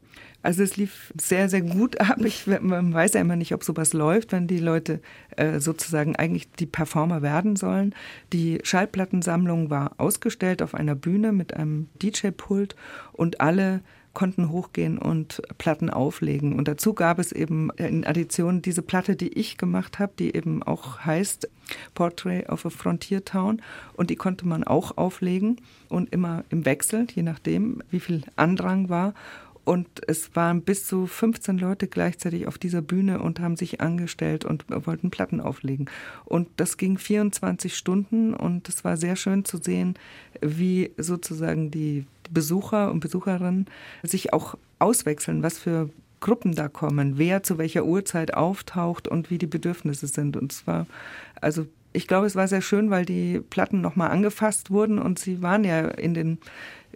Also 0.48 0.64
es 0.64 0.78
lief 0.78 1.12
sehr, 1.20 1.50
sehr 1.50 1.62
gut 1.62 2.00
ab. 2.00 2.20
Ich 2.24 2.48
man 2.48 2.94
weiß 2.94 3.16
ja 3.16 3.20
immer 3.20 3.36
nicht, 3.36 3.54
ob 3.54 3.66
sowas 3.66 3.92
läuft, 3.92 4.32
wenn 4.32 4.48
die 4.48 4.60
Leute 4.60 5.02
äh, 5.36 5.60
sozusagen 5.60 6.16
eigentlich 6.16 6.50
die 6.54 6.66
Performer 6.66 7.22
werden 7.22 7.58
sollen. 7.58 7.94
Die 8.32 8.60
Schallplattensammlung 8.64 9.70
war 9.70 9.92
ausgestellt 9.98 10.62
auf 10.62 10.74
einer 10.74 10.96
Bühne 10.96 11.34
mit 11.34 11.54
einem 11.54 11.90
DJ-Pult 12.02 12.78
und 13.12 13.42
alle 13.42 13.82
konnten 14.14 14.50
hochgehen 14.50 14.98
und 14.98 15.44
Platten 15.60 15.92
auflegen. 15.92 16.58
Und 16.58 16.68
dazu 16.68 16.94
gab 16.94 17.20
es 17.20 17.32
eben 17.32 17.70
in 17.78 18.04
Addition 18.04 18.64
diese 18.64 18.82
Platte, 18.82 19.16
die 19.16 19.38
ich 19.38 19.58
gemacht 19.58 20.00
habe, 20.00 20.14
die 20.18 20.34
eben 20.34 20.64
auch 20.64 21.02
heißt 21.02 21.48
Portrait 21.94 22.50
of 22.50 22.66
a 22.66 22.72
Frontier 22.72 23.26
Town. 23.26 23.62
Und 23.94 24.10
die 24.10 24.16
konnte 24.16 24.48
man 24.48 24.64
auch 24.64 24.98
auflegen 24.98 25.58
und 25.90 26.12
immer 26.14 26.46
im 26.50 26.66
Wechsel, 26.66 27.06
je 27.14 27.22
nachdem, 27.22 27.84
wie 27.92 28.00
viel 28.00 28.24
Andrang 28.38 28.90
war. 28.90 29.14
Und 29.68 29.90
es 30.08 30.34
waren 30.34 30.62
bis 30.62 30.88
zu 30.88 31.08
15 31.08 31.58
Leute 31.58 31.90
gleichzeitig 31.90 32.48
auf 32.48 32.58
dieser 32.58 32.82
Bühne 32.82 33.20
und 33.20 33.42
haben 33.42 33.58
sich 33.58 33.82
angestellt 33.82 34.46
und 34.46 34.64
wollten 34.70 35.10
Platten 35.10 35.42
auflegen. 35.42 35.90
Und 36.24 36.48
das 36.56 36.78
ging 36.78 36.98
24 36.98 37.76
Stunden 37.76 38.34
und 38.34 38.70
es 38.70 38.86
war 38.86 38.96
sehr 38.96 39.18
schön 39.18 39.44
zu 39.44 39.58
sehen, 39.58 39.96
wie 40.40 40.92
sozusagen 40.96 41.70
die 41.70 42.06
Besucher 42.30 42.92
und 42.92 43.02
Besucherinnen 43.02 43.66
sich 44.04 44.32
auch 44.32 44.58
auswechseln, 44.80 45.44
was 45.44 45.60
für 45.60 45.90
Gruppen 46.22 46.56
da 46.56 46.70
kommen, 46.70 47.18
wer 47.18 47.44
zu 47.44 47.58
welcher 47.58 47.84
Uhrzeit 47.84 48.36
auftaucht 48.36 49.10
und 49.10 49.30
wie 49.30 49.38
die 49.38 49.48
Bedürfnisse 49.48 50.08
sind. 50.08 50.38
Und 50.38 50.54
zwar, 50.54 50.88
also 51.42 51.68
ich 51.92 52.08
glaube, 52.08 52.28
es 52.28 52.38
war 52.38 52.48
sehr 52.48 52.62
schön, 52.62 52.90
weil 52.90 53.04
die 53.04 53.42
Platten 53.50 53.82
nochmal 53.82 54.12
angefasst 54.12 54.72
wurden 54.72 54.98
und 54.98 55.20
sie 55.20 55.42
waren 55.42 55.66
ja 55.66 55.90
in 55.90 56.14
den, 56.14 56.38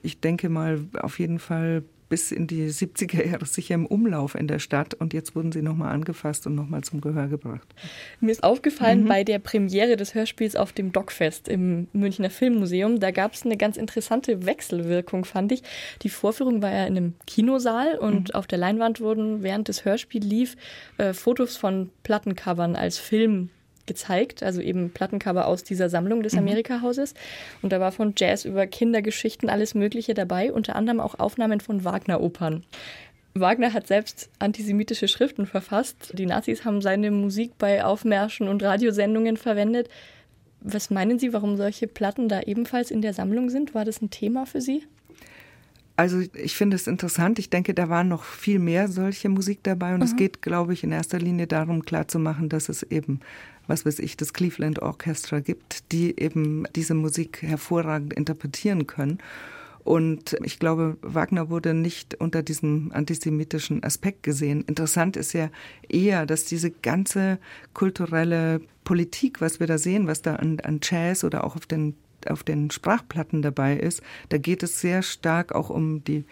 ich 0.01 0.21
denke 0.21 0.47
mal, 0.47 0.79
auf 1.01 1.19
jeden 1.19 1.39
Fall 1.39 1.83
bis 2.11 2.33
in 2.33 2.45
die 2.45 2.67
70er 2.67 3.25
Jahre 3.25 3.45
sicher 3.45 3.73
im 3.73 3.85
Umlauf 3.85 4.35
in 4.35 4.49
der 4.49 4.59
Stadt 4.59 4.93
und 4.93 5.13
jetzt 5.13 5.33
wurden 5.33 5.53
sie 5.53 5.61
nochmal 5.61 5.93
angefasst 5.93 6.45
und 6.45 6.55
nochmal 6.55 6.81
zum 6.81 6.99
Gehör 6.99 7.29
gebracht. 7.29 7.73
Mir 8.19 8.31
ist 8.31 8.43
aufgefallen 8.43 9.05
mhm. 9.05 9.07
bei 9.07 9.23
der 9.23 9.39
Premiere 9.39 9.95
des 9.95 10.13
Hörspiels 10.13 10.57
auf 10.57 10.73
dem 10.73 10.91
Dockfest 10.91 11.47
im 11.47 11.87
Münchner 11.93 12.29
Filmmuseum, 12.29 12.99
da 12.99 13.11
gab 13.11 13.33
es 13.33 13.45
eine 13.45 13.55
ganz 13.55 13.77
interessante 13.77 14.45
Wechselwirkung, 14.45 15.23
fand 15.23 15.53
ich. 15.53 15.63
Die 16.01 16.09
Vorführung 16.09 16.61
war 16.61 16.71
ja 16.71 16.85
in 16.85 16.97
einem 16.97 17.13
Kinosaal 17.25 17.97
und 17.97 18.27
mhm. 18.27 18.35
auf 18.35 18.45
der 18.45 18.57
Leinwand 18.57 18.99
wurden, 18.99 19.41
während 19.41 19.69
das 19.69 19.85
Hörspiel 19.85 20.21
lief, 20.21 20.57
äh, 20.97 21.13
Fotos 21.13 21.55
von 21.55 21.91
Plattencovern 22.03 22.75
als 22.75 22.97
Film 22.97 23.49
gezeigt, 23.85 24.43
also 24.43 24.61
eben 24.61 24.91
Plattencover 24.91 25.47
aus 25.47 25.63
dieser 25.63 25.89
Sammlung 25.89 26.23
des 26.23 26.33
mhm. 26.33 26.39
Amerika-Hauses. 26.39 27.13
Und 27.61 27.71
da 27.71 27.79
war 27.79 27.91
von 27.91 28.13
Jazz 28.17 28.45
über 28.45 28.67
Kindergeschichten 28.67 29.49
alles 29.49 29.75
Mögliche 29.75 30.13
dabei, 30.13 30.51
unter 30.51 30.75
anderem 30.75 30.99
auch 30.99 31.19
Aufnahmen 31.19 31.59
von 31.59 31.83
Wagner-Opern. 31.83 32.63
Wagner 33.33 33.73
hat 33.73 33.87
selbst 33.87 34.29
antisemitische 34.39 35.07
Schriften 35.07 35.45
verfasst. 35.45 36.11
Die 36.17 36.25
Nazis 36.25 36.65
haben 36.65 36.81
seine 36.81 37.11
Musik 37.11 37.53
bei 37.57 37.83
Aufmärschen 37.83 38.47
und 38.47 38.61
Radiosendungen 38.61 39.37
verwendet. 39.37 39.89
Was 40.59 40.89
meinen 40.89 41.17
Sie, 41.17 41.33
warum 41.33 41.57
solche 41.57 41.87
Platten 41.87 42.27
da 42.29 42.41
ebenfalls 42.41 42.91
in 42.91 43.01
der 43.01 43.13
Sammlung 43.13 43.49
sind? 43.49 43.73
War 43.73 43.85
das 43.85 44.01
ein 44.01 44.09
Thema 44.09 44.45
für 44.45 44.61
Sie? 44.61 44.83
Also 46.01 46.19
ich 46.33 46.55
finde 46.55 46.77
es 46.77 46.87
interessant. 46.87 47.37
Ich 47.37 47.51
denke, 47.51 47.75
da 47.75 47.87
waren 47.87 48.07
noch 48.07 48.23
viel 48.23 48.57
mehr 48.57 48.87
solche 48.87 49.29
Musik 49.29 49.59
dabei. 49.61 49.93
Und 49.93 49.99
mhm. 49.99 50.05
es 50.05 50.15
geht, 50.15 50.41
glaube 50.41 50.73
ich, 50.73 50.83
in 50.83 50.91
erster 50.91 51.19
Linie 51.19 51.45
darum, 51.45 51.85
klarzumachen, 51.85 52.49
dass 52.49 52.69
es 52.69 52.81
eben 52.81 53.19
was 53.67 53.85
weiß 53.85 53.99
ich, 53.99 54.17
das 54.17 54.33
Cleveland 54.33 54.81
Orchestra 54.81 55.39
gibt, 55.39 55.91
die 55.91 56.19
eben 56.19 56.65
diese 56.75 56.95
Musik 56.95 57.43
hervorragend 57.43 58.13
interpretieren 58.13 58.87
können. 58.87 59.19
Und 59.83 60.35
ich 60.43 60.59
glaube, 60.59 60.97
Wagner 61.01 61.49
wurde 61.49 61.75
nicht 61.75 62.15
unter 62.15 62.43
diesem 62.43 62.91
antisemitischen 62.93 63.83
Aspekt 63.83 64.23
gesehen. 64.23 64.63
Interessant 64.65 65.15
ist 65.15 65.33
ja 65.33 65.49
eher, 65.87 66.25
dass 66.25 66.45
diese 66.45 66.71
ganze 66.71 67.39
kulturelle 67.73 68.61
Politik, 68.83 69.39
was 69.39 69.59
wir 69.59 69.67
da 69.67 69.77
sehen, 69.77 70.07
was 70.07 70.21
da 70.21 70.35
an, 70.35 70.59
an 70.61 70.79
Jazz 70.83 71.23
oder 71.23 71.43
auch 71.43 71.55
auf 71.55 71.67
den 71.67 71.95
auf 72.29 72.43
den 72.43 72.71
Sprachplatten 72.71 73.41
dabei 73.41 73.75
ist, 73.77 74.01
da 74.29 74.37
geht 74.37 74.63
es 74.63 74.81
sehr 74.81 75.01
stark 75.01 75.53
auch 75.53 75.69
um 75.69 76.03
die 76.03 76.25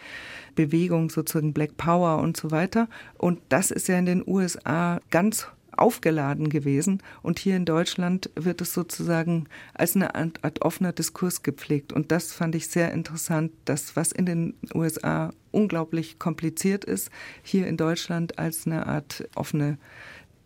Bewegung 0.55 1.10
sozusagen 1.10 1.53
Black 1.53 1.77
Power 1.77 2.19
und 2.19 2.38
so 2.38 2.51
weiter. 2.51 2.88
Und 3.17 3.39
das 3.50 3.72
ist 3.72 3.88
ja 3.88 3.98
in 3.98 4.05
den 4.05 4.24
USA 4.27 5.00
ganz 5.10 5.48
aufgeladen 5.79 6.50
gewesen. 6.50 7.01
Und 7.22 7.39
hier 7.39 7.55
in 7.55 7.65
Deutschland 7.65 8.29
wird 8.36 8.62
es 8.62 8.74
sozusagen 8.74 9.48
als 9.74 9.96
eine 9.96 10.13
Art, 10.15 10.62
offener 10.62 10.91
Diskurs 10.91 11.41
gepflegt. 11.41 11.93
Und 11.93 12.12
das 12.12 12.34
fand 12.34 12.55
ich 12.55 12.67
sehr 12.67 12.91
interessant, 12.91 13.51
dass 13.65 13.96
was 13.96 14.12
in 14.12 14.25
den 14.25 14.53
USA 14.74 15.31
unglaublich 15.51 16.19
kompliziert 16.19 16.86
ist, 16.86 17.10
hier 17.41 17.67
in 17.67 17.77
Deutschland 17.77 18.38
als 18.38 18.67
eine 18.67 18.86
Art 18.86 19.27
offene 19.36 19.77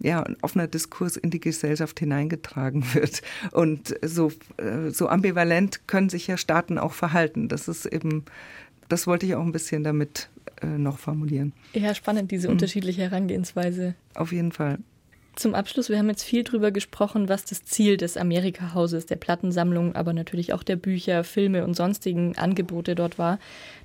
ja, 0.04 0.22
ein 0.22 0.38
offener 0.42 0.68
Diskurs 0.68 1.18
in 1.18 1.32
die 1.32 1.40
Gesellschaft 1.40 1.98
hineingetragen 1.98 2.84
wird. 2.94 3.24
Und 3.52 3.96
so, 4.04 4.32
äh, 4.58 4.92
so 4.92 5.08
ambivalent 5.08 5.88
können 5.88 6.10
sich 6.10 6.28
ja 6.28 6.38
Staaten 6.38 6.78
auch 6.78 6.94
verhalten. 6.94 7.48
Das 7.48 7.68
ist 7.68 7.86
eben, 7.86 8.26
das 8.90 9.08
wollte 9.08 9.26
ich 9.26 9.36
auch 9.36 9.44
ein 9.44 9.54
bisschen 9.54 9.84
damit 9.84 10.30
äh, 10.62 10.68
noch 10.68 11.00
formulieren. 11.00 11.54
Ja, 11.74 11.96
spannend, 11.96 12.32
diese 12.32 12.48
mhm. 12.48 12.54
unterschiedliche 12.54 13.02
Herangehensweise. 13.02 13.96
Auf 14.14 14.32
jeden 14.32 14.52
Fall. 14.52 14.78
Zum 15.36 15.56
Abschluss, 15.56 15.90
wir 15.90 15.98
haben 15.98 16.10
jetzt 16.10 16.24
viel 16.24 16.44
darüber 16.44 16.70
gesprochen, 16.70 17.28
was 17.28 17.44
das 17.46 17.64
Ziel 17.64 17.98
des 17.98 18.18
Amerika-Hauses, 18.18 19.08
der 19.08 19.16
Plattensammlung, 19.16 19.96
aber 19.96 20.14
natürlich 20.14 20.54
auch 20.54 20.62
der 20.62 20.76
Bücher, 20.76 21.24
Filme 21.24 21.64
und 21.64 21.74
sonstigen 21.76 22.38
Angebote 22.38 22.94
dort 22.94 23.18
war, 23.18 23.40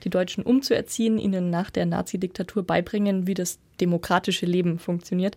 die 0.04 0.10
Deutschen 0.10 0.44
umzuerziehen, 0.44 1.16
ihnen 1.16 1.48
nach 1.48 1.70
der 1.70 1.86
Nazi-Diktatur 1.86 2.64
beibringen, 2.64 3.26
wie 3.26 3.32
das 3.32 3.60
demokratische 3.80 4.44
Leben 4.44 4.78
funktioniert. 4.78 5.36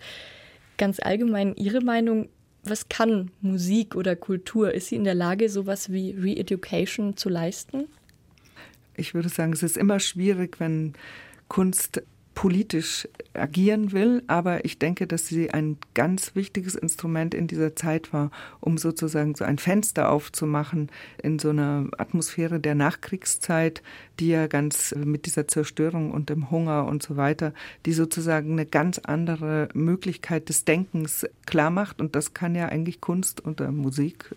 Ganz 0.78 1.00
allgemein 1.00 1.56
Ihre 1.56 1.82
Meinung, 1.82 2.30
was 2.64 2.90
kann 2.90 3.32
Musik 3.42 3.96
oder 3.96 4.16
Kultur? 4.16 4.74
Ist 4.74 4.88
sie 4.88 4.96
in 4.96 5.04
der 5.04 5.16
Lage, 5.16 5.50
sowas 5.50 5.92
wie 5.92 6.12
Re-Education 6.12 7.18
zu 7.18 7.30
leisten? 7.30 7.88
Ich 8.96 9.14
würde 9.14 9.30
sagen, 9.30 9.54
es 9.54 9.64
ist 9.64 9.78
immer 9.78 10.00
schwierig, 10.00 10.60
wenn 10.60 10.94
Kunst 11.48 12.04
politisch 12.34 13.08
agieren 13.34 13.92
will, 13.92 14.24
aber 14.28 14.66
ich 14.66 14.80
denke, 14.80 15.06
dass 15.06 15.28
sie 15.28 15.52
ein 15.52 15.78
ganz 15.94 16.36
wichtiges 16.36 16.76
Instrument 16.76 17.34
in 17.34 17.48
dieser 17.48 17.76
Zeit 17.76 18.14
war, 18.14 18.32
um 18.60 18.78
sozusagen 18.78 19.36
so 19.36 19.44
ein 19.44 19.58
Fenster 19.58 20.10
aufzumachen 20.10 20.90
in 21.22 21.40
so 21.40 21.50
einer 21.50 21.88
Atmosphäre 21.98 22.60
der 22.60 22.76
Nachkriegszeit, 22.76 23.84
die 24.20 24.30
ja 24.30 24.48
ganz 24.48 24.96
mit 24.96 25.26
dieser 25.26 25.48
Zerstörung 25.48 26.12
und 26.12 26.30
dem 26.30 26.52
Hunger 26.52 26.86
und 26.86 27.04
so 27.04 27.18
weiter, 27.18 27.54
die 27.86 27.94
sozusagen 27.94 28.54
eine 28.54 28.66
ganz 28.66 29.00
andere 29.00 29.70
Möglichkeit 29.74 30.50
des 30.50 30.66
Denkens 30.66 31.28
klar 31.46 31.70
macht 31.70 32.02
und 32.02 32.16
das 32.16 32.34
kann 32.34 32.56
ja 32.56 32.68
eigentlich 32.68 33.02
Kunst 33.02 33.42
und 33.42 33.60
Musik 33.72 34.36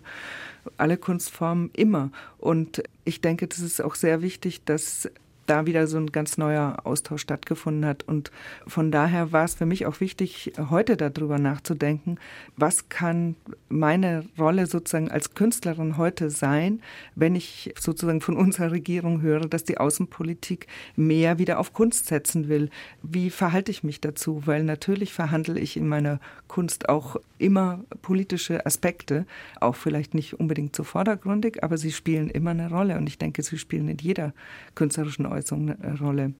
alle 0.77 0.97
Kunstformen 0.97 1.69
immer. 1.73 2.11
Und 2.37 2.83
ich 3.03 3.21
denke, 3.21 3.47
das 3.47 3.59
ist 3.59 3.81
auch 3.81 3.95
sehr 3.95 4.21
wichtig, 4.21 4.63
dass 4.65 5.09
da 5.45 5.65
wieder 5.65 5.87
so 5.87 5.97
ein 5.97 6.11
ganz 6.11 6.37
neuer 6.37 6.77
Austausch 6.83 7.21
stattgefunden 7.21 7.85
hat. 7.85 8.03
Und 8.03 8.31
von 8.67 8.91
daher 8.91 9.31
war 9.31 9.45
es 9.45 9.55
für 9.55 9.65
mich 9.65 9.85
auch 9.85 9.99
wichtig, 9.99 10.53
heute 10.69 10.97
darüber 10.97 11.39
nachzudenken, 11.39 12.17
was 12.57 12.89
kann 12.89 13.35
meine 13.69 14.25
Rolle 14.37 14.67
sozusagen 14.67 15.11
als 15.11 15.33
Künstlerin 15.33 15.97
heute 15.97 16.29
sein, 16.29 16.81
wenn 17.15 17.35
ich 17.35 17.73
sozusagen 17.79 18.21
von 18.21 18.37
unserer 18.37 18.71
Regierung 18.71 19.21
höre, 19.21 19.41
dass 19.41 19.63
die 19.63 19.77
Außenpolitik 19.77 20.67
mehr 20.95 21.37
wieder 21.39 21.59
auf 21.59 21.73
Kunst 21.73 22.07
setzen 22.07 22.47
will. 22.47 22.69
Wie 23.01 23.29
verhalte 23.29 23.71
ich 23.71 23.83
mich 23.83 24.01
dazu? 24.01 24.43
Weil 24.45 24.63
natürlich 24.63 25.13
verhandle 25.13 25.59
ich 25.59 25.77
in 25.77 25.87
meiner 25.87 26.19
Kunst 26.47 26.89
auch 26.89 27.17
immer 27.37 27.83
politische 28.01 28.65
Aspekte, 28.65 29.25
auch 29.59 29.75
vielleicht 29.75 30.13
nicht 30.13 30.39
unbedingt 30.39 30.75
so 30.75 30.83
vordergründig, 30.83 31.63
aber 31.63 31.77
sie 31.77 31.91
spielen 31.91 32.29
immer 32.29 32.51
eine 32.51 32.69
Rolle. 32.69 32.97
Und 32.97 33.07
ich 33.07 33.17
denke, 33.17 33.43
sie 33.43 33.57
spielen 33.57 33.89
in 33.89 33.97
jeder 33.97 34.33
künstlerischen 34.73 35.25
Äußerung 35.35 35.69
eine 35.69 35.99
Rolle. 35.99 36.33